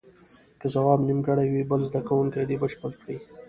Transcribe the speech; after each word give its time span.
که 0.59 0.67
ځواب 0.75 0.99
نیمګړی 1.07 1.47
وي 1.49 1.63
بل 1.71 1.81
زده 1.89 2.01
کوونکی 2.07 2.41
دې 2.49 2.55
بشپړ 2.61 2.91
کړي. 3.01 3.17